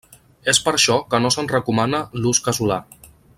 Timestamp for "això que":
0.77-1.19